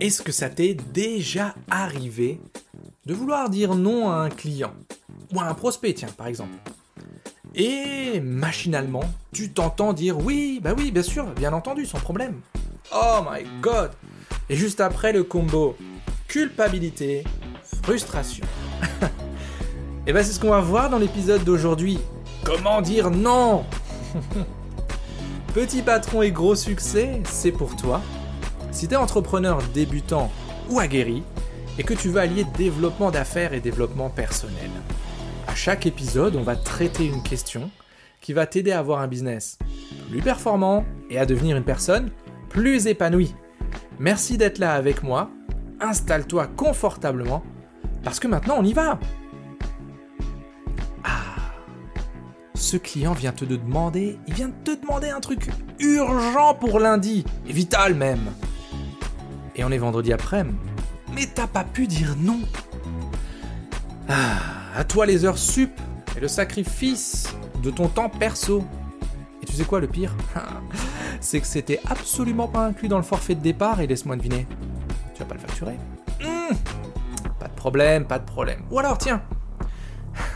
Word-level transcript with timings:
Est-ce 0.00 0.22
que 0.22 0.32
ça 0.32 0.48
t'est 0.48 0.74
déjà 0.92 1.54
arrivé 1.70 2.40
de 3.06 3.14
vouloir 3.14 3.48
dire 3.48 3.74
non 3.74 4.10
à 4.10 4.16
un 4.16 4.28
client 4.28 4.72
Ou 5.32 5.40
à 5.40 5.44
un 5.44 5.54
prospect, 5.54 5.94
tiens, 5.94 6.08
par 6.16 6.26
exemple? 6.26 6.54
Et 7.54 8.20
machinalement, 8.20 9.04
tu 9.32 9.52
t'entends 9.52 9.92
dire 9.92 10.18
oui, 10.18 10.58
bah 10.60 10.74
oui, 10.76 10.90
bien 10.90 11.04
sûr, 11.04 11.26
bien 11.34 11.52
entendu, 11.52 11.86
sans 11.86 12.00
problème. 12.00 12.40
Oh 12.92 13.20
my 13.30 13.44
god 13.60 13.92
Et 14.50 14.56
juste 14.56 14.80
après 14.80 15.12
le 15.12 15.22
combo 15.22 15.76
culpabilité, 16.26 17.22
frustration. 17.82 18.44
Et 20.06 20.12
bah 20.12 20.24
c'est 20.24 20.32
ce 20.32 20.40
qu'on 20.40 20.50
va 20.50 20.60
voir 20.60 20.90
dans 20.90 20.98
l'épisode 20.98 21.44
d'aujourd'hui. 21.44 21.98
Comment 22.44 22.82
dire 22.82 23.10
non? 23.10 23.64
Petit 25.54 25.82
patron 25.82 26.22
et 26.22 26.32
gros 26.32 26.56
succès, 26.56 27.22
c'est 27.24 27.52
pour 27.52 27.76
toi. 27.76 28.02
Si 28.74 28.88
t'es 28.88 28.96
entrepreneur 28.96 29.58
débutant 29.72 30.30
ou 30.68 30.80
aguerri, 30.80 31.22
et 31.78 31.82
que 31.82 31.94
tu 31.94 32.08
veux 32.08 32.20
allier 32.20 32.44
développement 32.56 33.10
d'affaires 33.10 33.52
et 33.52 33.60
développement 33.60 34.10
personnel. 34.10 34.70
À 35.48 35.54
chaque 35.54 35.86
épisode, 35.86 36.36
on 36.36 36.42
va 36.42 36.56
traiter 36.56 37.06
une 37.06 37.22
question 37.22 37.70
qui 38.20 38.32
va 38.32 38.46
t'aider 38.46 38.72
à 38.72 38.78
avoir 38.78 39.00
un 39.00 39.08
business 39.08 39.58
plus 40.10 40.20
performant 40.22 40.84
et 41.10 41.18
à 41.18 41.26
devenir 41.26 41.56
une 41.56 41.64
personne 41.64 42.10
plus 42.48 42.86
épanouie. 42.86 43.34
Merci 43.98 44.38
d'être 44.38 44.58
là 44.58 44.74
avec 44.74 45.02
moi. 45.02 45.30
Installe-toi 45.80 46.46
confortablement 46.56 47.42
parce 48.02 48.20
que 48.20 48.28
maintenant 48.28 48.56
on 48.58 48.64
y 48.64 48.72
va. 48.72 48.98
ce 52.54 52.78
client 52.78 53.12
vient 53.12 53.32
te 53.32 53.44
demander, 53.44 54.18
il 54.26 54.34
vient 54.34 54.50
te 54.50 54.70
demander 54.80 55.10
un 55.10 55.20
truc 55.20 55.50
urgent 55.78 56.54
pour 56.54 56.80
lundi, 56.80 57.24
et 57.46 57.52
vital 57.52 57.94
même. 57.94 58.32
Et 59.56 59.64
on 59.64 59.70
est 59.70 59.78
vendredi 59.78 60.12
après, 60.12 60.44
mais 61.14 61.26
t'as 61.32 61.46
pas 61.46 61.64
pu 61.64 61.86
dire 61.86 62.16
non. 62.18 62.40
Ah, 64.08 64.38
à 64.76 64.84
toi 64.84 65.06
les 65.06 65.24
heures 65.24 65.38
sup 65.38 65.70
et 66.16 66.20
le 66.20 66.28
sacrifice 66.28 67.34
de 67.62 67.70
ton 67.70 67.88
temps 67.88 68.08
perso. 68.08 68.64
Et 69.42 69.46
tu 69.46 69.52
sais 69.52 69.64
quoi 69.64 69.80
le 69.80 69.86
pire? 69.86 70.14
C'est 71.20 71.40
que 71.40 71.46
c'était 71.46 71.80
absolument 71.88 72.48
pas 72.48 72.66
inclus 72.66 72.88
dans 72.88 72.98
le 72.98 73.04
forfait 73.04 73.34
de 73.34 73.40
départ 73.40 73.80
et 73.80 73.86
laisse-moi 73.86 74.16
deviner. 74.16 74.46
Tu 75.14 75.20
vas 75.20 75.26
pas 75.26 75.34
le 75.34 75.40
facturer? 75.40 75.78
Hmm. 76.20 76.54
Pas 77.38 77.48
de 77.48 77.54
problème, 77.54 78.04
pas 78.06 78.18
de 78.18 78.24
problème. 78.24 78.60
Ou 78.70 78.78
alors 78.78 78.98
tiens, 78.98 79.22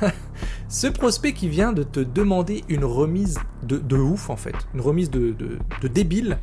ce 0.69 0.86
prospect 0.86 1.33
qui 1.33 1.48
vient 1.48 1.72
de 1.72 1.83
te 1.83 2.00
demander 2.00 2.64
une 2.69 2.84
remise 2.84 3.39
de, 3.62 3.96
ouf 3.96 4.30
en 4.30 4.36
fait, 4.36 4.55
une 4.74 4.80
remise 4.80 5.11
de, 5.11 5.34
débile, 5.83 6.39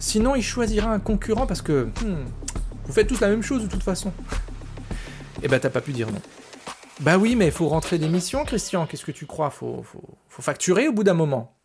sinon 0.00 0.34
il 0.34 0.42
choisira 0.42 0.92
un 0.92 0.98
concurrent 0.98 1.46
parce 1.46 1.62
que 1.62 1.84
hmm, 1.84 2.24
vous 2.84 2.92
faites 2.92 3.06
tous 3.06 3.20
la 3.20 3.28
même 3.28 3.42
chose 3.42 3.62
de 3.62 3.68
toute 3.68 3.84
façon. 3.84 4.08
Et 4.08 5.44
eh 5.44 5.48
bah 5.48 5.50
ben, 5.56 5.60
t'as 5.60 5.70
pas 5.70 5.80
pu 5.80 5.92
dire 5.92 6.10
non. 6.10 6.20
Bah 6.98 7.16
oui, 7.16 7.36
mais 7.36 7.46
il 7.46 7.52
faut 7.52 7.68
rentrer 7.68 7.98
des 7.98 8.08
missions, 8.08 8.44
Christian, 8.44 8.86
qu'est-ce 8.86 9.04
que 9.04 9.12
tu 9.12 9.26
crois? 9.26 9.50
Faut, 9.50 9.82
faut, 9.84 10.18
faut 10.28 10.42
facturer 10.42 10.88
au 10.88 10.92
bout 10.92 11.04
d'un 11.04 11.14
moment. 11.14 11.56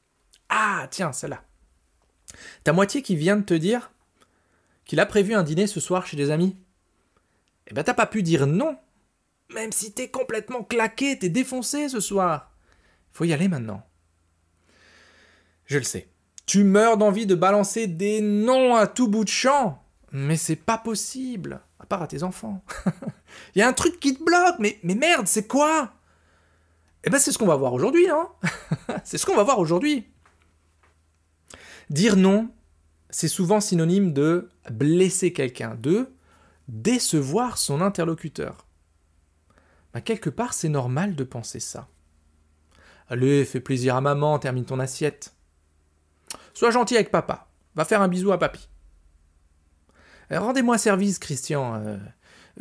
Ah, 0.49 0.87
tiens, 0.91 1.11
celle-là. 1.11 1.43
Ta 2.63 2.71
moitié 2.71 3.01
qui 3.01 3.15
vient 3.15 3.35
de 3.35 3.43
te 3.43 3.55
dire 3.55 3.91
qu'il 4.85 4.99
a 4.99 5.05
prévu 5.07 5.33
un 5.33 5.43
dîner 5.43 5.65
ce 5.65 5.79
soir 5.79 6.05
chez 6.05 6.15
des 6.15 6.29
amis. 6.29 6.55
Eh 7.67 7.73
ben 7.73 7.83
t'as 7.83 7.95
pas 7.95 8.05
pu 8.05 8.21
dire 8.21 8.45
non 8.45 8.77
même 9.53 9.71
si 9.71 9.93
t'es 9.93 10.09
complètement 10.09 10.63
claqué, 10.63 11.17
t'es 11.19 11.29
défoncé 11.29 11.89
ce 11.89 11.99
soir. 11.99 12.51
Faut 13.11 13.25
y 13.25 13.33
aller 13.33 13.47
maintenant. 13.47 13.87
Je 15.65 15.77
le 15.77 15.83
sais. 15.83 16.07
Tu 16.45 16.63
meurs 16.63 16.97
d'envie 16.97 17.25
de 17.25 17.35
balancer 17.35 17.87
des 17.87 18.21
noms 18.21 18.75
à 18.75 18.87
tout 18.87 19.07
bout 19.07 19.23
de 19.23 19.29
champ. 19.29 19.83
Mais 20.11 20.37
c'est 20.37 20.55
pas 20.55 20.77
possible. 20.77 21.61
À 21.79 21.85
part 21.85 22.01
à 22.01 22.07
tes 22.07 22.23
enfants. 22.23 22.63
Il 23.55 23.59
y 23.59 23.61
a 23.61 23.67
un 23.67 23.73
truc 23.73 23.99
qui 23.99 24.15
te 24.15 24.23
bloque. 24.23 24.55
Mais, 24.59 24.79
merde, 24.83 25.27
c'est 25.27 25.47
quoi? 25.47 25.91
Eh 27.03 27.09
ben, 27.09 27.19
c'est 27.19 27.31
ce 27.31 27.37
qu'on 27.37 27.47
va 27.47 27.55
voir 27.55 27.73
aujourd'hui, 27.73 28.09
hein 28.09 28.29
C'est 29.03 29.17
ce 29.17 29.25
qu'on 29.25 29.35
va 29.35 29.43
voir 29.43 29.59
aujourd'hui. 29.59 30.07
Dire 31.89 32.15
non, 32.15 32.49
c'est 33.11 33.27
souvent 33.27 33.59
synonyme 33.59 34.13
de 34.13 34.49
blesser 34.71 35.31
quelqu'un, 35.31 35.75
de 35.75 36.09
décevoir 36.67 37.59
son 37.59 37.81
interlocuteur. 37.81 38.65
Bah, 39.93 40.01
quelque 40.01 40.29
part, 40.29 40.53
c'est 40.53 40.69
normal 40.69 41.15
de 41.15 41.23
penser 41.23 41.59
ça. 41.59 41.87
Allez, 43.07 43.45
fais 43.45 43.59
plaisir 43.59 43.95
à 43.95 44.01
maman, 44.01 44.39
termine 44.39 44.65
ton 44.65 44.79
assiette. 44.79 45.35
Sois 46.55 46.71
gentil 46.71 46.95
avec 46.95 47.11
papa. 47.11 47.47
Va 47.75 47.85
faire 47.85 48.01
un 48.01 48.07
bisou 48.07 48.31
à 48.31 48.39
papy. 48.39 48.67
Euh, 50.31 50.39
rendez-moi 50.39 50.79
service, 50.79 51.19
Christian. 51.19 51.75
Euh, 51.75 51.97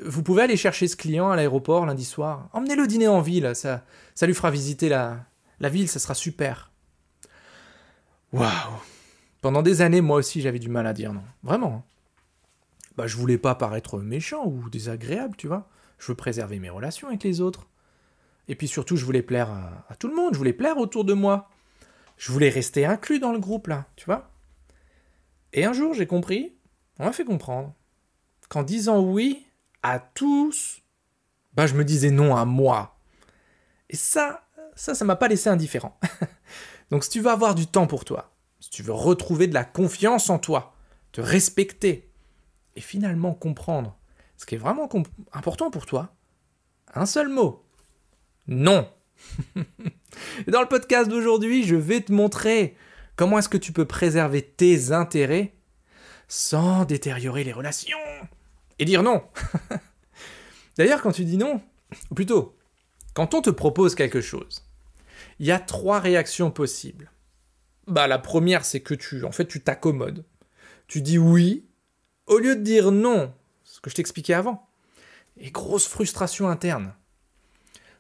vous 0.03 0.23
pouvez 0.23 0.43
aller 0.43 0.59
chercher 0.59 0.89
ce 0.89 0.97
client 0.97 1.31
à 1.31 1.37
l'aéroport 1.37 1.87
lundi 1.87 2.05
soir. 2.05 2.51
Emmenez-le 2.53 2.87
dîner 2.87 3.09
en 3.09 3.23
ville, 3.23 3.53
ça, 3.55 3.85
ça 4.15 4.27
lui 4.27 4.35
fera 4.35 4.51
visiter 4.51 4.91
la, 4.91 5.25
la 5.61 5.71
ville, 5.71 5.89
ça 5.89 5.99
sera 5.99 6.15
super. 6.15 6.73
Waouh 8.33 8.51
Pendant 9.41 9.63
des 9.63 9.81
années, 9.81 10.01
moi 10.01 10.19
aussi, 10.19 10.41
j'avais 10.41 10.59
du 10.59 10.69
mal 10.69 10.87
à 10.87 10.93
dire 10.93 11.13
non. 11.13 11.23
Vraiment. 11.43 11.77
Hein. 11.77 11.83
Bah, 12.97 13.07
je 13.07 13.17
voulais 13.17 13.39
pas 13.39 13.55
paraître 13.55 13.99
méchant 13.99 14.45
ou 14.47 14.69
désagréable, 14.69 15.37
tu 15.37 15.47
vois. 15.47 15.69
Je 15.99 16.09
veux 16.09 16.17
préserver 16.17 16.59
mes 16.59 16.71
relations 16.71 17.09
avec 17.09 17.23
les 17.23 17.41
autres. 17.41 17.69
Et 18.49 18.57
puis 18.57 18.69
surtout, 18.69 18.97
je 18.97 19.05
voulais 19.05 19.23
plaire 19.23 19.51
à, 19.89 19.95
tout 19.97 20.09
le 20.09 20.15
monde, 20.15 20.35
je 20.35 20.39
voulais 20.39 20.53
plaire 20.53 20.77
autour 20.79 21.05
de 21.05 21.15
moi. 21.15 21.49
Je 22.17 22.33
voulais 22.33 22.49
rester 22.49 22.85
inclus 22.85 23.19
dans 23.19 23.33
le 23.33 23.39
groupe, 23.39 23.67
là, 23.67 23.87
tu 23.97 24.07
vois. 24.07 24.31
Et 25.53 25.65
un 25.65 25.73
jour, 25.73 25.95
j'ai 25.95 26.07
compris, 26.07 26.55
on 26.99 27.05
m'a 27.05 27.13
fait 27.13 27.25
comprendre, 27.25 27.75
qu'en 28.49 28.63
disant 28.63 29.01
oui 29.01 29.47
à 29.83 29.99
tous, 29.99 30.83
bah, 31.55 31.67
je 31.67 31.75
me 31.75 31.85
disais 31.85 32.11
non 32.11 32.35
à 32.35 32.45
moi. 32.45 32.99
Et 33.91 33.97
ça, 33.97 34.47
ça, 34.75 34.95
ça 34.95 35.05
m'a 35.05 35.17
pas 35.17 35.29
laissé 35.29 35.49
indifférent. 35.49 35.99
Donc 36.91 37.05
si 37.05 37.11
tu 37.11 37.21
veux 37.21 37.31
avoir 37.31 37.55
du 37.55 37.67
temps 37.67 37.87
pour 37.87 38.05
toi, 38.05 38.33
si 38.61 38.71
tu 38.71 38.83
veux 38.83 38.93
retrouver 38.93 39.47
de 39.47 39.55
la 39.55 39.65
confiance 39.65 40.31
en 40.31 40.39
toi, 40.39 40.75
te 41.13 41.21
respecter, 41.21 42.11
et 42.77 42.81
finalement 42.81 43.35
comprendre 43.35 43.97
ce 44.37 44.47
qui 44.47 44.57
est 44.57 44.59
vraiment 44.59 44.89
important 45.33 45.71
pour 45.71 45.87
toi, 45.87 46.15
un 46.95 47.07
seul 47.07 47.29
mot. 47.29 47.65
Non. 48.47 48.89
dans 50.47 50.61
le 50.61 50.69
podcast 50.69 51.09
d'aujourd'hui, 51.09 51.65
je 51.65 51.77
vais 51.77 52.01
te 52.01 52.13
montrer 52.13 52.77
comment 53.17 53.39
est-ce 53.39 53.49
que 53.49 53.57
tu 53.57 53.73
peux 53.73 53.85
préserver 53.85 54.43
tes 54.43 54.93
intérêts 54.93 55.55
sans 56.29 56.85
détériorer 56.85 57.45
les 57.45 57.53
relations 57.53 57.99
et 58.79 58.85
dire 58.85 59.03
non. 59.03 59.23
D'ailleurs, 60.79 61.03
quand 61.03 61.13
tu 61.13 61.25
dis 61.25 61.37
non, 61.37 61.61
ou 62.11 62.15
plutôt, 62.15 62.57
quand 63.15 63.35
on 63.35 63.43
te 63.43 63.51
propose 63.51 63.95
quelque 63.95 64.21
chose, 64.21 64.65
il 65.39 65.47
y 65.47 65.53
a 65.53 65.59
trois 65.59 66.01
réactions 66.01 66.51
possibles. 66.51 67.11
Bah, 67.87 68.07
la 68.07 68.19
première, 68.19 68.65
c'est 68.65 68.81
que 68.81 68.95
tu, 68.95 69.25
en 69.25 69.33
fait, 69.33 69.47
tu 69.47 69.61
t'accommodes. 69.61 70.25
Tu 70.87 71.01
dis 71.01 71.19
oui, 71.19 71.65
au 72.27 72.39
lieu 72.39 72.57
de 72.57 72.63
dire 72.63 72.91
non, 72.91 73.33
ce 73.65 73.81
que 73.81 73.91
je 73.91 73.95
t'expliquais 73.95 74.35
avant. 74.35 74.67
Et 75.37 75.51
grosse 75.51 75.87
frustration 75.87 76.49
interne. 76.49 76.95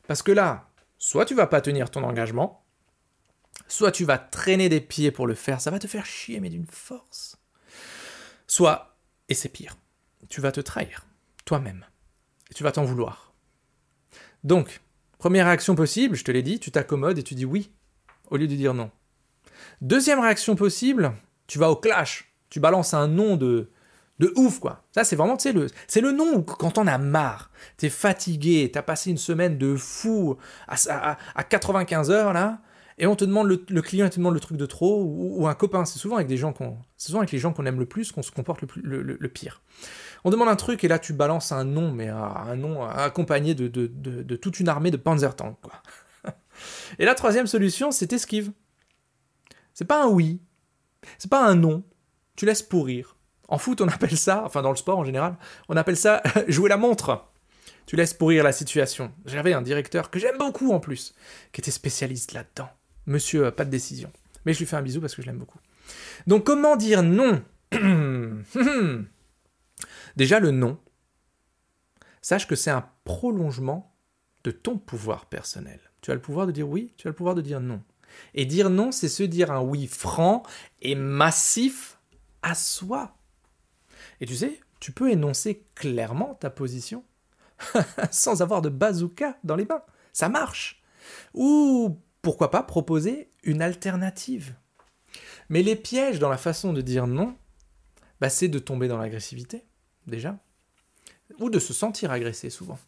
Parce 0.06 0.22
que 0.22 0.32
là, 0.32 0.70
soit 1.04 1.26
tu 1.26 1.34
vas 1.34 1.46
pas 1.46 1.60
tenir 1.60 1.90
ton 1.90 2.02
engagement, 2.02 2.64
soit 3.68 3.92
tu 3.92 4.06
vas 4.06 4.16
traîner 4.16 4.70
des 4.70 4.80
pieds 4.80 5.10
pour 5.10 5.26
le 5.26 5.34
faire, 5.34 5.60
ça 5.60 5.70
va 5.70 5.78
te 5.78 5.86
faire 5.86 6.06
chier, 6.06 6.40
mais 6.40 6.48
d'une 6.48 6.66
force. 6.66 7.36
Soit, 8.46 8.96
et 9.28 9.34
c'est 9.34 9.50
pire, 9.50 9.76
tu 10.30 10.40
vas 10.40 10.50
te 10.50 10.62
trahir, 10.62 11.04
toi-même, 11.44 11.84
et 12.50 12.54
tu 12.54 12.62
vas 12.62 12.72
t'en 12.72 12.84
vouloir. 12.84 13.34
Donc, 14.44 14.80
première 15.18 15.44
réaction 15.44 15.74
possible, 15.74 16.16
je 16.16 16.24
te 16.24 16.32
l'ai 16.32 16.42
dit, 16.42 16.58
tu 16.58 16.70
t'accommodes 16.70 17.18
et 17.18 17.22
tu 17.22 17.34
dis 17.34 17.44
oui, 17.44 17.70
au 18.30 18.38
lieu 18.38 18.48
de 18.48 18.56
dire 18.56 18.72
non. 18.72 18.90
Deuxième 19.82 20.20
réaction 20.20 20.56
possible, 20.56 21.12
tu 21.46 21.58
vas 21.58 21.70
au 21.70 21.76
clash, 21.76 22.34
tu 22.48 22.60
balances 22.60 22.94
un 22.94 23.08
nom 23.08 23.36
de 23.36 23.70
de 24.18 24.32
ouf, 24.36 24.60
quoi. 24.60 24.84
Ça, 24.92 25.04
c'est 25.04 25.16
vraiment, 25.16 25.36
tu 25.36 25.44
sais, 25.44 25.52
le, 25.52 25.66
c'est 25.88 26.00
le 26.00 26.12
nom 26.12 26.36
où 26.36 26.42
quand 26.42 26.78
on 26.78 26.86
a 26.86 26.98
marre, 26.98 27.50
t'es 27.76 27.88
fatigué, 27.88 28.70
t'as 28.72 28.82
passé 28.82 29.10
une 29.10 29.18
semaine 29.18 29.58
de 29.58 29.74
fou 29.76 30.36
à, 30.68 31.16
à, 31.34 31.44
95 31.44 32.10
heures, 32.10 32.32
là, 32.32 32.60
et 32.98 33.08
on 33.08 33.16
te 33.16 33.24
demande, 33.24 33.48
le, 33.48 33.82
client 33.82 34.08
te 34.08 34.16
demande 34.16 34.34
le 34.34 34.40
truc 34.40 34.56
de 34.56 34.66
trop, 34.66 35.02
ou, 35.04 35.48
un 35.48 35.54
copain, 35.54 35.84
c'est 35.84 35.98
souvent 35.98 36.16
avec 36.16 36.28
des 36.28 36.36
gens 36.36 36.52
qu'on, 36.52 36.78
c'est 36.96 37.08
souvent 37.08 37.20
avec 37.20 37.32
les 37.32 37.38
gens 37.38 37.52
qu'on 37.52 37.66
aime 37.66 37.80
le 37.80 37.86
plus 37.86 38.12
qu'on 38.12 38.22
se 38.22 38.30
comporte 38.30 38.62
le, 38.76 39.02
le, 39.02 39.28
pire. 39.28 39.62
On 40.22 40.30
demande 40.30 40.48
un 40.48 40.56
truc, 40.56 40.84
et 40.84 40.88
là, 40.88 41.00
tu 41.00 41.12
balances 41.12 41.50
un 41.50 41.64
nom, 41.64 41.90
mais 41.90 42.08
un 42.08 42.54
nom 42.54 42.84
accompagné 42.84 43.54
de, 43.54 43.66
de, 43.66 43.88
de, 43.88 44.36
toute 44.36 44.60
une 44.60 44.68
armée 44.68 44.92
de 44.92 44.96
Panzertank, 44.96 45.58
quoi. 45.60 45.82
et 47.00 47.04
la 47.04 47.14
troisième 47.14 47.48
solution, 47.48 47.90
c'est 47.90 48.12
esquive. 48.12 48.52
C'est 49.74 49.86
pas 49.86 50.04
un 50.04 50.06
oui, 50.06 50.40
c'est 51.18 51.30
pas 51.30 51.44
un 51.44 51.56
non, 51.56 51.82
tu 52.36 52.46
laisses 52.46 52.62
pourrir 52.62 53.16
en 53.48 53.58
foot, 53.58 53.80
on 53.80 53.88
appelle 53.88 54.16
ça, 54.16 54.42
enfin 54.44 54.62
dans 54.62 54.70
le 54.70 54.76
sport 54.76 54.98
en 54.98 55.04
général, 55.04 55.36
on 55.68 55.76
appelle 55.76 55.96
ça 55.96 56.22
jouer 56.48 56.68
la 56.68 56.76
montre. 56.76 57.26
Tu 57.86 57.96
laisses 57.96 58.14
pourrir 58.14 58.44
la 58.44 58.52
situation. 58.52 59.12
J'avais 59.26 59.52
un 59.52 59.60
directeur 59.60 60.10
que 60.10 60.18
j'aime 60.18 60.38
beaucoup 60.38 60.72
en 60.72 60.80
plus, 60.80 61.14
qui 61.52 61.60
était 61.60 61.70
spécialiste 61.70 62.32
là-dedans. 62.32 62.70
Monsieur, 63.06 63.46
euh, 63.46 63.50
pas 63.50 63.66
de 63.66 63.70
décision. 63.70 64.10
Mais 64.46 64.54
je 64.54 64.58
lui 64.60 64.66
fais 64.66 64.76
un 64.76 64.82
bisou 64.82 65.00
parce 65.00 65.14
que 65.14 65.22
je 65.22 65.26
l'aime 65.26 65.38
beaucoup. 65.38 65.58
Donc 66.26 66.44
comment 66.44 66.76
dire 66.76 67.02
non? 67.02 67.42
Déjà, 70.16 70.40
le 70.40 70.50
non, 70.50 70.78
sache 72.22 72.46
que 72.46 72.56
c'est 72.56 72.70
un 72.70 72.88
prolongement 73.04 73.94
de 74.44 74.50
ton 74.50 74.78
pouvoir 74.78 75.26
personnel. 75.26 75.80
Tu 76.00 76.10
as 76.10 76.14
le 76.14 76.20
pouvoir 76.20 76.46
de 76.46 76.52
dire 76.52 76.68
oui, 76.68 76.92
tu 76.96 77.06
as 77.06 77.10
le 77.10 77.14
pouvoir 77.14 77.34
de 77.34 77.40
dire 77.40 77.60
non. 77.60 77.82
Et 78.34 78.46
dire 78.46 78.70
non, 78.70 78.92
c'est 78.92 79.08
se 79.08 79.22
dire 79.22 79.50
un 79.50 79.60
oui 79.60 79.86
franc 79.86 80.42
et 80.80 80.94
massif 80.94 81.98
à 82.42 82.54
soi. 82.54 83.16
Et 84.20 84.26
tu 84.26 84.36
sais, 84.36 84.60
tu 84.80 84.92
peux 84.92 85.10
énoncer 85.10 85.64
clairement 85.74 86.34
ta 86.34 86.50
position 86.50 87.04
sans 88.10 88.42
avoir 88.42 88.62
de 88.62 88.68
bazooka 88.68 89.38
dans 89.44 89.56
les 89.56 89.64
mains. 89.64 89.82
Ça 90.12 90.28
marche. 90.28 90.82
Ou 91.34 91.98
pourquoi 92.22 92.50
pas 92.50 92.62
proposer 92.62 93.30
une 93.42 93.62
alternative. 93.62 94.54
Mais 95.48 95.62
les 95.62 95.76
pièges 95.76 96.18
dans 96.18 96.30
la 96.30 96.38
façon 96.38 96.72
de 96.72 96.80
dire 96.80 97.06
non, 97.06 97.36
bah, 98.20 98.30
c'est 98.30 98.48
de 98.48 98.58
tomber 98.58 98.88
dans 98.88 98.96
l'agressivité, 98.96 99.64
déjà, 100.06 100.38
ou 101.38 101.50
de 101.50 101.58
se 101.58 101.72
sentir 101.72 102.10
agressé 102.10 102.50
souvent. 102.50 102.78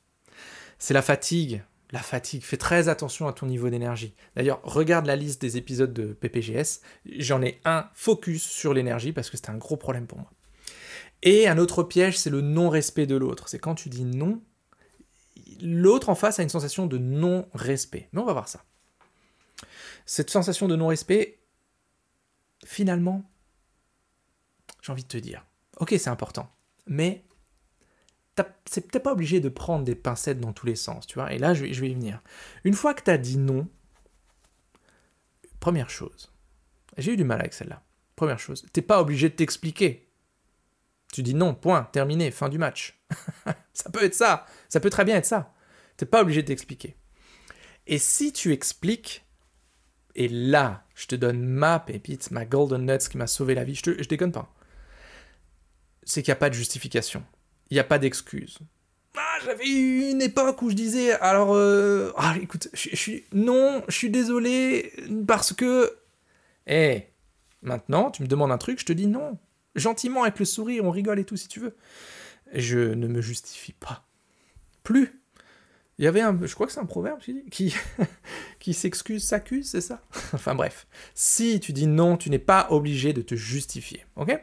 C'est 0.79 0.95
la 0.95 1.03
fatigue. 1.03 1.63
La 1.93 2.01
fatigue. 2.01 2.43
Fais 2.43 2.57
très 2.57 2.89
attention 2.89 3.29
à 3.29 3.33
ton 3.33 3.47
niveau 3.47 3.71
d'énergie. 3.71 4.15
D'ailleurs, 4.35 4.61
regarde 4.65 5.07
la 5.07 5.15
liste 5.15 5.41
des 5.41 5.57
épisodes 5.57 5.93
de 5.93 6.13
PPGS. 6.15 6.81
J'en 7.07 7.41
ai 7.43 7.61
un 7.65 7.89
focus 7.95 8.43
sur 8.43 8.75
l'énergie 8.75 9.13
parce 9.13 9.31
que 9.31 9.37
c'était 9.37 9.51
un 9.51 9.57
gros 9.57 9.77
problème 9.77 10.07
pour 10.07 10.19
moi. 10.19 10.31
Et 11.23 11.49
un 11.49 11.59
autre 11.59 11.83
piège, 11.83 12.19
c'est 12.19 12.31
le 12.31 12.41
non-respect 12.41 13.07
de 13.07 13.17
l'autre. 13.17 13.49
C'est 13.49 13.59
quand 13.59 13.75
tu 13.75 13.89
dis 13.89 14.05
non, 14.05 14.43
l'autre 15.61 16.09
en 16.09 16.15
face 16.15 16.39
a 16.39 16.43
une 16.43 16.49
sensation 16.49 16.87
de 16.87 16.99
non-respect. 16.99 18.09
Mais 18.13 18.21
on 18.21 18.25
va 18.25 18.33
voir 18.33 18.49
ça. 18.49 18.65
Cette 20.05 20.31
sensation 20.31 20.69
de 20.69 20.77
non-respect, 20.77 21.41
finalement, 22.65 23.29
j'ai 24.83 24.93
envie 24.93 25.03
de 25.03 25.09
te 25.09 25.17
dire, 25.17 25.45
ok, 25.79 25.95
c'est 25.99 26.11
important, 26.11 26.51
mais 26.87 27.25
c'est 28.67 28.89
peut-être 28.89 29.05
pas 29.05 29.13
obligé 29.13 29.41
de 29.41 29.49
prendre 29.49 29.85
des 29.85 29.95
pincettes 29.95 30.41
dans 30.41 30.53
tous 30.53 30.67
les 30.67 30.77
sens, 30.77 31.07
tu 31.07 31.15
vois. 31.15 31.33
Et 31.33 31.39
là, 31.39 31.55
je 31.55 31.63
vais, 31.65 31.71
y 31.91 31.95
venir. 31.95 32.23
Une 32.65 32.75
fois 32.75 32.95
que 32.95 33.03
tu 33.03 33.11
as 33.11 33.19
dit 33.19 33.39
non, 33.39 33.69
première 35.61 35.89
chose, 35.89 36.33
j'ai 36.99 37.13
eu 37.13 37.17
du 37.17 37.25
mal 37.25 37.41
avec 37.41 37.55
celle-là. 37.55 37.83
Première 38.15 38.39
chose, 38.39 38.67
t'es 38.73 38.83
pas 38.83 39.01
obligé 39.01 39.29
de 39.29 39.35
t'expliquer. 39.35 40.06
Tu 41.13 41.23
dis 41.23 41.35
non, 41.35 41.55
point, 41.55 41.89
terminé, 41.93 42.31
fin 42.31 42.49
du 42.49 42.59
match. 42.59 43.01
ça 43.73 43.91
peut 43.91 44.05
être 44.05 44.15
ça, 44.15 44.47
ça 44.69 44.81
peut 44.81 44.91
très 44.91 45.05
bien 45.05 45.17
être 45.17 45.27
ça. 45.27 45.53
T'es 45.97 46.07
pas 46.07 46.23
obligé 46.23 46.43
de 46.43 46.49
t'expliquer. 46.49 46.97
Et 47.87 47.99
si 47.99 48.33
tu 48.33 48.53
expliques, 48.53 49.25
et 50.15 50.29
là, 50.29 50.85
je 50.95 51.07
te 51.07 51.15
donne 51.15 51.43
ma 51.43 51.79
pépite, 51.79 52.31
ma 52.31 52.45
golden 52.45 52.85
nuts 52.85 53.09
qui 53.09 53.17
m'a 53.17 53.27
sauvé 53.27 53.55
la 53.55 53.65
vie, 53.65 53.75
je, 53.75 53.83
te, 53.83 54.03
je 54.03 54.09
déconne 54.09 54.33
pas. 54.33 54.53
C'est 56.03 56.23
qu'il 56.23 56.33
n'y 56.33 56.37
a 56.37 56.41
pas 56.41 56.51
de 56.51 56.55
justification 56.55 57.25
il 57.71 57.75
n'y 57.75 57.81
a 57.81 57.85
pas 57.85 57.99
d'excuse. 57.99 58.59
Ah, 59.17 59.39
j'avais 59.45 59.69
eu 59.69 60.11
une 60.11 60.23
époque 60.23 60.61
où 60.63 60.71
je 60.71 60.75
disais, 60.75 61.13
alors, 61.13 61.55
euh, 61.55 62.13
ah, 62.17 62.35
écoute, 62.41 62.69
je, 62.73 62.95
suis, 62.95 63.25
non, 63.33 63.83
je 63.89 63.97
suis 63.97 64.11
désolé 64.11 64.93
parce 65.27 65.53
que, 65.53 65.97
eh, 66.67 67.05
maintenant, 67.63 68.11
tu 68.11 68.23
me 68.23 68.29
demandes 68.29 68.53
un 68.53 68.59
truc, 68.59 68.79
je 68.81 68.85
te 68.85 68.93
dis 68.93 69.07
non, 69.07 69.39
gentiment 69.77 70.23
avec 70.25 70.39
le 70.39 70.45
sourire, 70.45 70.85
on 70.85 70.91
rigole 70.91 71.19
et 71.19 71.25
tout 71.25 71.37
si 71.37 71.49
tu 71.49 71.61
veux. 71.61 71.77
Je 72.53 72.79
ne 72.79 73.07
me 73.07 73.21
justifie 73.21 73.73
pas. 73.73 74.05
Plus. 74.83 75.21
Il 75.99 76.05
y 76.05 76.09
avait 76.09 76.21
un, 76.21 76.39
je 76.43 76.55
crois 76.55 76.67
que 76.67 76.73
c'est 76.73 76.81
un 76.81 76.85
proverbe 76.85 77.21
qui, 77.51 77.75
qui 78.59 78.75
s'excuse 78.75 79.25
s'accuse, 79.25 79.71
c'est 79.71 79.81
ça? 79.81 80.03
Enfin 80.35 80.55
bref, 80.55 80.87
si 81.15 81.59
tu 81.59 81.73
dis 81.73 81.87
non, 81.87 82.17
tu 82.17 82.29
n'es 82.29 82.39
pas 82.39 82.67
obligé 82.71 83.13
de 83.13 83.23
te 83.23 83.35
justifier, 83.35 84.05
ok? 84.17 84.39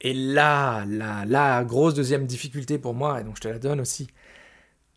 Et 0.00 0.14
là, 0.14 0.84
là, 0.86 1.24
la 1.26 1.64
grosse 1.64 1.94
deuxième 1.94 2.26
difficulté 2.26 2.78
pour 2.78 2.94
moi, 2.94 3.20
et 3.20 3.24
donc 3.24 3.36
je 3.36 3.42
te 3.42 3.48
la 3.48 3.58
donne 3.58 3.80
aussi, 3.80 4.08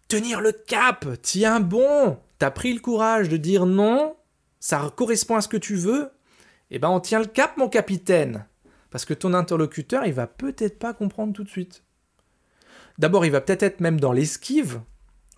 tenir 0.07 0.41
le 0.41 0.51
cap, 0.51 1.05
tiens 1.21 1.59
bon, 1.59 2.17
t'as 2.39 2.51
pris 2.51 2.73
le 2.73 2.79
courage 2.79 3.29
de 3.29 3.37
dire 3.37 3.65
non, 3.65 4.15
ça 4.59 4.91
correspond 4.95 5.35
à 5.35 5.41
ce 5.41 5.47
que 5.47 5.57
tu 5.57 5.75
veux, 5.75 6.11
eh 6.71 6.79
ben 6.79 6.89
on 6.89 6.99
tient 6.99 7.19
le 7.19 7.25
cap 7.25 7.57
mon 7.57 7.69
capitaine, 7.69 8.45
parce 8.89 9.05
que 9.05 9.13
ton 9.13 9.33
interlocuteur, 9.33 10.05
il 10.05 10.13
va 10.13 10.27
peut-être 10.27 10.79
pas 10.79 10.93
comprendre 10.93 11.33
tout 11.33 11.43
de 11.43 11.49
suite. 11.49 11.83
D'abord, 12.97 13.25
il 13.25 13.31
va 13.31 13.41
peut-être 13.41 13.63
être 13.63 13.79
même 13.79 13.99
dans 13.99 14.11
l'esquive, 14.11 14.81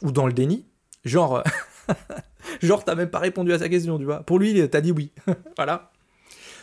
ou 0.02 0.12
dans 0.12 0.28
le 0.28 0.34
déni, 0.34 0.66
genre, 1.04 1.44
genre 2.62 2.84
t'as 2.86 2.96
même 2.96 3.10
pas 3.10 3.20
répondu 3.20 3.52
à 3.54 3.60
sa 3.60 3.70
question, 3.70 3.98
tu 3.98 4.06
vois. 4.06 4.24
Pour 4.24 4.40
lui, 4.40 4.70
t'as 4.70 4.82
dit 4.82 4.92
oui, 4.92 5.12
voilà. 5.56 5.92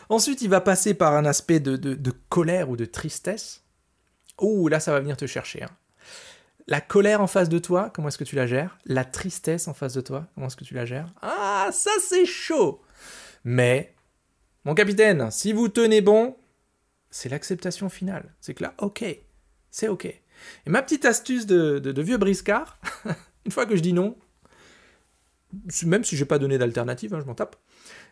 Ensuite, 0.09 0.43
il 0.43 0.49
va 0.49 0.61
passer 0.61 0.95
par 0.95 1.15
un 1.15 1.25
aspect 1.25 1.61
de, 1.61 2.13
colère 2.29 2.71
ou 2.71 2.77
de 2.77 2.85
tristesse. 2.85 3.65
Oh, 4.39 4.69
là, 4.69 4.81
ça 4.81 4.93
va 4.93 5.01
venir 5.01 5.17
te 5.17 5.27
chercher. 5.27 5.65
Hein. 5.65 5.71
La 6.69 6.81
colère 6.81 7.21
en 7.21 7.27
face 7.27 7.49
de 7.49 7.59
toi, 7.59 7.91
comment 7.95 8.09
est-ce 8.09 8.19
que 8.19 8.25
tu 8.25 8.37
la 8.37 8.47
gères? 8.47 8.79
La 8.87 9.05
tristesse 9.05 9.69
en 9.69 9.75
face 9.75 9.95
de 9.95 10.01
toi, 10.01 10.27
comment 10.35 10.49
est-ce 10.49 10.57
que 10.57 10.65
tu 10.65 10.75
la 10.75 10.85
gères? 10.85 11.13
Ah, 11.23 11.69
ça 11.73 11.93
c'est 12.01 12.27
chaud 12.27 12.83
Mais, 13.45 13.95
mon 14.65 14.75
capitaine, 14.75 15.31
si 15.31 15.53
vous 15.53 15.69
tenez 15.69 16.01
bon, 16.01 16.37
c'est 17.11 17.29
l'acceptation 17.29 17.89
finale. 17.89 18.35
C'est 18.41 18.55
que 18.55 18.63
là, 18.63 18.75
ok, 18.79 19.05
c'est 19.71 19.89
ok. 19.89 20.07
Et 20.07 20.21
ma 20.67 20.83
petite 20.83 21.05
astuce 21.05 21.47
de, 21.47 22.03
vieux 22.03 22.19
briscard, 22.19 22.79
une 23.45 23.53
fois 23.53 23.67
que 23.67 23.77
je 23.77 23.81
dis 23.81 23.93
non, 23.93 24.17
même 25.85 26.05
si 26.05 26.17
j'ai 26.17 26.25
pas 26.25 26.39
donné 26.39 26.59
d'alternative, 26.59 27.15
hein, 27.15 27.21
je 27.21 27.27
m'en 27.27 27.35
tape, 27.35 27.57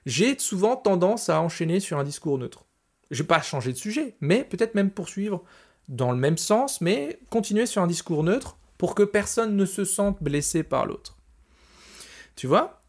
j'ai 0.06 0.38
souvent 0.38 0.76
tendance 0.76 1.28
à 1.28 1.40
enchaîner 1.40 1.80
sur 1.80 1.98
un 1.98 2.04
discours 2.04 2.38
neutre. 2.38 2.64
Je 3.10 3.22
vais 3.22 3.26
pas 3.26 3.42
changer 3.42 3.72
de 3.72 3.78
sujet, 3.78 4.16
mais 4.20 4.44
peut-être 4.44 4.74
même 4.74 4.90
poursuivre 4.90 5.44
dans 5.88 6.12
le 6.12 6.18
même 6.18 6.38
sens, 6.38 6.80
mais 6.80 7.18
continuer 7.30 7.66
sur 7.66 7.82
un 7.82 7.86
discours 7.86 8.24
neutre 8.24 8.56
pour 8.78 8.94
que 8.94 9.02
personne 9.02 9.56
ne 9.56 9.66
se 9.66 9.84
sente 9.84 10.22
blessé 10.22 10.62
par 10.62 10.86
l'autre. 10.86 11.16
Tu 12.36 12.46
vois? 12.46 12.82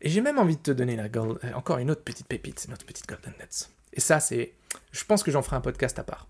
Et 0.00 0.08
j'ai 0.08 0.20
même 0.20 0.38
envie 0.38 0.56
de 0.56 0.62
te 0.62 0.70
donner 0.70 0.96
la 0.96 1.04
euh, 1.04 1.52
encore 1.54 1.78
une 1.78 1.90
autre 1.90 2.02
petite 2.02 2.26
pépite, 2.26 2.64
une 2.66 2.74
autre 2.74 2.84
petite 2.84 3.08
golden 3.08 3.32
nuts. 3.38 3.68
Et 3.92 4.00
ça, 4.00 4.20
c'est, 4.20 4.54
je 4.92 5.04
pense 5.04 5.22
que 5.22 5.30
j'en 5.30 5.42
ferai 5.42 5.56
un 5.56 5.60
podcast 5.60 5.98
à 5.98 6.04
part. 6.04 6.28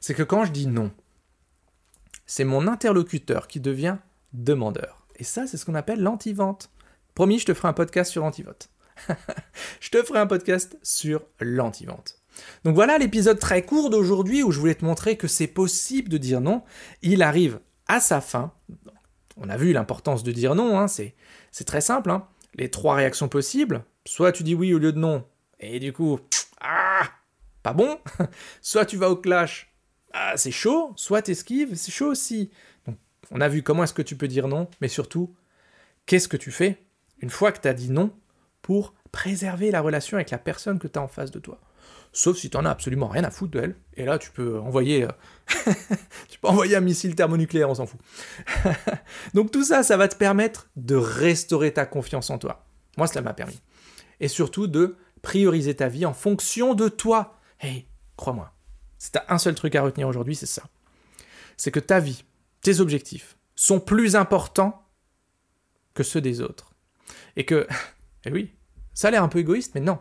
C'est 0.00 0.14
que 0.14 0.22
quand 0.22 0.44
je 0.44 0.52
dis 0.52 0.66
non, 0.66 0.92
c'est 2.26 2.44
mon 2.44 2.68
interlocuteur 2.68 3.48
qui 3.48 3.60
devient 3.60 3.96
demandeur. 4.32 5.06
Et 5.16 5.24
ça, 5.24 5.46
c'est 5.46 5.56
ce 5.56 5.64
qu'on 5.64 5.74
appelle 5.74 6.00
l'anti-vente. 6.00 6.70
Promis, 7.14 7.38
je 7.38 7.46
te 7.46 7.54
ferai 7.54 7.68
un 7.68 7.72
podcast 7.72 8.10
sur 8.10 8.22
l'anti-vote. 8.22 8.68
je 9.80 9.90
te 9.90 10.02
ferai 10.02 10.20
un 10.20 10.26
podcast 10.26 10.78
sur 10.82 11.22
l'anti-vente. 11.40 12.20
Donc 12.64 12.74
voilà 12.74 12.98
l'épisode 12.98 13.38
très 13.38 13.64
court 13.64 13.90
d'aujourd'hui 13.90 14.42
où 14.42 14.50
je 14.50 14.58
voulais 14.58 14.74
te 14.74 14.84
montrer 14.84 15.16
que 15.16 15.28
c'est 15.28 15.46
possible 15.46 16.08
de 16.08 16.18
dire 16.18 16.40
non. 16.40 16.62
Il 17.02 17.22
arrive 17.22 17.60
à 17.86 18.00
sa 18.00 18.20
fin. 18.20 18.52
On 19.36 19.48
a 19.48 19.56
vu 19.56 19.72
l'importance 19.72 20.22
de 20.22 20.32
dire 20.32 20.54
non, 20.54 20.78
hein. 20.78 20.88
c'est, 20.88 21.14
très 21.64 21.80
simple. 21.80 22.10
Hein. 22.10 22.26
Les 22.54 22.70
trois 22.70 22.94
réactions 22.94 23.28
possibles, 23.28 23.84
soit 24.04 24.32
tu 24.32 24.42
dis 24.42 24.54
oui 24.54 24.74
au 24.74 24.78
lieu 24.78 24.92
de 24.92 24.98
non, 24.98 25.24
et 25.60 25.80
du 25.80 25.92
coup, 25.92 26.20
pas 27.64 27.72
bon. 27.72 27.98
soit 28.62 28.86
tu 28.86 28.96
vas 28.96 29.10
au 29.10 29.16
clash, 29.16 29.74
ah, 30.12 30.34
c'est 30.36 30.52
chaud, 30.52 30.92
soit 30.94 31.22
tu 31.22 31.32
esquives, 31.32 31.74
c'est 31.74 31.90
chaud 31.90 32.06
aussi. 32.06 32.52
Donc 32.86 32.96
on 33.32 33.40
a 33.40 33.48
vu 33.48 33.64
comment 33.64 33.82
est-ce 33.82 33.94
que 33.94 34.02
tu 34.02 34.14
peux 34.14 34.28
dire 34.28 34.46
non, 34.46 34.68
mais 34.80 34.86
surtout, 34.86 35.34
qu'est-ce 36.06 36.28
que 36.28 36.36
tu 36.36 36.52
fais 36.52 36.78
une 37.20 37.30
fois 37.30 37.50
que 37.50 37.60
tu 37.60 37.66
as 37.66 37.74
dit 37.74 37.90
non 37.90 38.12
pour 38.62 38.94
préserver 39.10 39.72
la 39.72 39.80
relation 39.80 40.16
avec 40.16 40.30
la 40.30 40.38
personne 40.38 40.78
que 40.78 40.86
tu 40.86 40.98
as 41.00 41.02
en 41.02 41.08
face 41.08 41.32
de 41.32 41.40
toi? 41.40 41.58
Sauf 42.12 42.36
si 42.36 42.48
tu 42.48 42.56
en 42.56 42.64
as 42.64 42.70
absolument 42.70 43.08
rien 43.08 43.24
à 43.24 43.30
foutre 43.30 43.58
d'elle, 43.58 43.74
et 43.96 44.04
là 44.04 44.18
tu 44.18 44.30
peux 44.30 44.60
envoyer, 44.60 45.02
euh, 45.02 45.08
tu 46.28 46.38
peux 46.38 46.46
envoyer 46.46 46.76
un 46.76 46.80
missile 46.80 47.16
thermonucléaire, 47.16 47.68
on 47.68 47.74
s'en 47.74 47.86
fout. 47.86 47.98
Donc 49.34 49.50
tout 49.50 49.64
ça, 49.64 49.82
ça 49.82 49.96
va 49.96 50.06
te 50.06 50.14
permettre 50.14 50.68
de 50.76 50.94
restaurer 50.94 51.72
ta 51.72 51.86
confiance 51.86 52.30
en 52.30 52.38
toi. 52.38 52.66
Moi, 52.96 53.08
cela 53.08 53.22
m'a 53.22 53.32
permis. 53.32 53.60
Et 54.20 54.28
surtout 54.28 54.68
de 54.68 54.96
prioriser 55.22 55.74
ta 55.74 55.88
vie 55.88 56.06
en 56.06 56.14
fonction 56.14 56.74
de 56.74 56.88
toi. 56.88 57.40
Hey, 57.60 57.86
crois-moi, 58.16 58.52
si 58.98 59.12
tu 59.12 59.18
as 59.18 59.24
un 59.28 59.38
seul 59.38 59.54
truc 59.54 59.74
à 59.74 59.82
retenir 59.82 60.08
aujourd'hui, 60.08 60.34
c'est 60.34 60.46
ça. 60.46 60.62
C'est 61.56 61.70
que 61.70 61.80
ta 61.80 62.00
vie, 62.00 62.24
tes 62.62 62.80
objectifs, 62.80 63.36
sont 63.54 63.80
plus 63.80 64.16
importants 64.16 64.86
que 65.94 66.02
ceux 66.02 66.20
des 66.20 66.40
autres. 66.40 66.72
Et 67.36 67.44
que 67.44 67.66
eh 68.26 68.32
oui, 68.32 68.52
ça 68.92 69.08
a 69.08 69.10
l'air 69.10 69.22
un 69.22 69.28
peu 69.28 69.38
égoïste, 69.38 69.72
mais 69.74 69.80
non. 69.80 69.98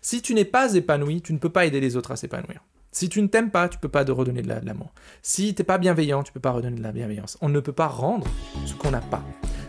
Si 0.00 0.22
tu 0.22 0.34
n'es 0.34 0.44
pas 0.44 0.74
épanoui, 0.74 1.22
tu 1.22 1.32
ne 1.32 1.38
peux 1.38 1.50
pas 1.50 1.66
aider 1.66 1.80
les 1.80 1.96
autres 1.96 2.10
à 2.10 2.16
s'épanouir. 2.16 2.62
Si 2.90 3.08
tu 3.08 3.22
ne 3.22 3.26
t'aimes 3.26 3.50
pas, 3.50 3.68
tu 3.68 3.78
ne 3.78 3.80
peux 3.80 3.88
pas 3.88 4.04
te 4.04 4.12
redonner 4.12 4.42
de 4.42 4.48
l'amour. 4.48 4.92
Si 5.22 5.54
tu 5.54 5.60
n'es 5.62 5.64
pas 5.64 5.78
bienveillant, 5.78 6.22
tu 6.22 6.30
ne 6.30 6.34
peux 6.34 6.40
pas 6.40 6.50
redonner 6.50 6.76
de 6.76 6.82
la 6.82 6.92
bienveillance. 6.92 7.38
On 7.40 7.48
ne 7.48 7.60
peut 7.60 7.72
pas 7.72 7.88
rendre 7.88 8.26
ce 8.66 8.74
qu'on 8.74 8.90
n'a 8.90 9.00
pas. 9.00 9.22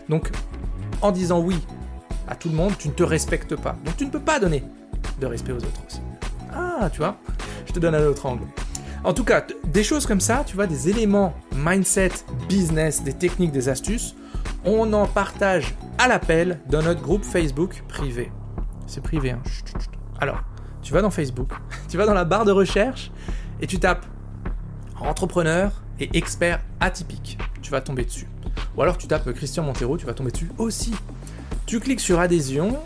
Donc, 0.08 0.30
en 1.00 1.10
disant 1.10 1.40
oui 1.40 1.56
à 2.28 2.36
tout 2.36 2.48
le 2.48 2.54
monde, 2.54 2.76
tu 2.78 2.88
ne 2.88 2.92
te 2.92 3.02
respectes 3.02 3.56
pas. 3.56 3.76
Donc, 3.84 3.96
tu 3.96 4.04
ne 4.04 4.10
peux 4.10 4.20
pas 4.20 4.38
donner 4.38 4.62
de 5.20 5.26
respect 5.26 5.52
aux 5.52 5.56
autres 5.56 5.86
aussi. 5.86 6.00
Ah, 6.80 6.90
tu 6.90 6.98
vois, 6.98 7.16
je 7.66 7.72
te 7.72 7.78
donne 7.78 7.94
un 7.94 8.04
autre 8.04 8.26
angle. 8.26 8.44
En 9.04 9.12
tout 9.12 9.24
cas, 9.24 9.44
des 9.64 9.84
choses 9.84 10.06
comme 10.06 10.20
ça, 10.20 10.44
tu 10.46 10.56
vois, 10.56 10.66
des 10.66 10.88
éléments 10.88 11.34
mindset, 11.54 12.10
business, 12.48 13.02
des 13.02 13.12
techniques, 13.12 13.52
des 13.52 13.68
astuces, 13.68 14.14
on 14.64 14.92
en 14.92 15.06
partage 15.06 15.74
à 15.98 16.08
l'appel 16.08 16.60
dans 16.68 16.82
notre 16.82 17.02
groupe 17.02 17.24
Facebook 17.24 17.82
privé. 17.88 18.32
C'est 18.86 19.02
privé, 19.02 19.32
hein. 19.32 19.42
Alors, 20.20 20.42
tu 20.82 20.92
vas 20.92 21.02
dans 21.02 21.10
Facebook, 21.10 21.50
tu 21.88 21.96
vas 21.96 22.06
dans 22.06 22.14
la 22.14 22.24
barre 22.24 22.44
de 22.44 22.52
recherche 22.52 23.10
et 23.60 23.66
tu 23.66 23.78
tapes 23.78 24.06
entrepreneur 25.00 25.70
et 26.00 26.16
expert 26.16 26.60
atypique. 26.80 27.38
Tu 27.62 27.70
vas 27.70 27.80
tomber 27.80 28.04
dessus. 28.04 28.26
Ou 28.76 28.82
alors 28.82 28.98
tu 28.98 29.06
tapes 29.06 29.30
Christian 29.32 29.62
Montero, 29.62 29.96
tu 29.96 30.06
vas 30.06 30.14
tomber 30.14 30.30
dessus 30.30 30.50
aussi. 30.58 30.94
Tu 31.66 31.78
cliques 31.80 32.00
sur 32.00 32.20
adhésion 32.20 32.78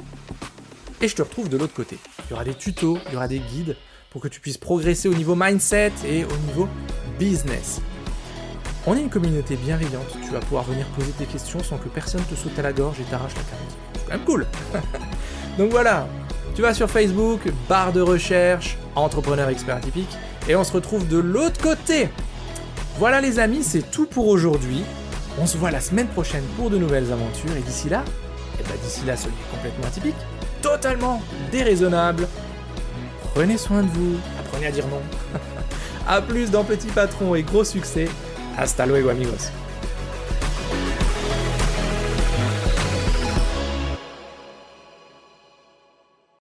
et 1.00 1.08
je 1.08 1.14
te 1.14 1.22
retrouve 1.22 1.48
de 1.48 1.56
l'autre 1.56 1.74
côté. 1.74 1.98
Il 2.28 2.32
y 2.32 2.34
aura 2.34 2.44
des 2.44 2.54
tutos, 2.54 2.98
il 3.06 3.14
y 3.14 3.16
aura 3.16 3.26
des 3.26 3.38
guides 3.38 3.74
pour 4.10 4.20
que 4.20 4.28
tu 4.28 4.40
puisses 4.40 4.58
progresser 4.58 5.08
au 5.08 5.14
niveau 5.14 5.34
mindset 5.34 5.92
et 6.06 6.24
au 6.24 6.36
niveau 6.46 6.68
business. 7.18 7.80
On 8.86 8.96
est 8.96 9.00
une 9.00 9.08
communauté 9.08 9.56
bienveillante, 9.56 10.16
tu 10.22 10.30
vas 10.30 10.40
pouvoir 10.40 10.64
venir 10.64 10.86
poser 10.88 11.10
tes 11.12 11.24
questions 11.24 11.62
sans 11.62 11.78
que 11.78 11.88
personne 11.88 12.22
te 12.24 12.34
saute 12.34 12.58
à 12.58 12.62
la 12.62 12.72
gorge 12.72 13.00
et 13.00 13.04
t'arrache 13.04 13.34
la 13.34 13.42
carotte. 13.42 13.76
C'est 13.94 14.04
quand 14.04 14.12
même 14.12 14.24
cool 14.24 14.46
Donc 15.58 15.70
voilà, 15.70 16.06
tu 16.54 16.60
vas 16.60 16.74
sur 16.74 16.90
Facebook, 16.90 17.40
barre 17.68 17.92
de 17.92 18.00
recherche, 18.00 18.76
entrepreneur 18.94 19.48
expert 19.48 19.76
atypique, 19.76 20.10
et 20.48 20.56
on 20.56 20.64
se 20.64 20.72
retrouve 20.72 21.08
de 21.08 21.18
l'autre 21.18 21.60
côté. 21.60 22.08
Voilà 22.98 23.20
les 23.20 23.38
amis, 23.38 23.62
c'est 23.62 23.90
tout 23.90 24.06
pour 24.06 24.28
aujourd'hui. 24.28 24.82
On 25.40 25.46
se 25.46 25.56
voit 25.56 25.70
la 25.70 25.80
semaine 25.80 26.08
prochaine 26.08 26.44
pour 26.56 26.68
de 26.68 26.78
nouvelles 26.78 27.10
aventures, 27.10 27.56
et 27.56 27.60
d'ici 27.60 27.88
là, 27.88 28.04
et 28.60 28.62
bah 28.64 28.74
d'ici 28.82 29.06
là, 29.06 29.16
soyez 29.16 29.36
complètement 29.50 29.86
atypique, 29.86 30.16
totalement 30.62 31.22
déraisonnable. 31.50 32.26
Prenez 33.34 33.58
soin 33.58 33.82
de 33.82 33.88
vous, 33.88 34.16
apprenez 34.40 34.66
à 34.66 34.70
dire 34.70 34.86
non. 34.88 35.00
A 36.08 36.22
plus 36.22 36.50
dans 36.50 36.64
Petit 36.64 36.88
Patron 36.88 37.34
et 37.34 37.42
gros 37.42 37.64
succès. 37.64 38.08
Hasta 38.56 38.86
luego 38.86 39.10
amigos. 39.10 39.50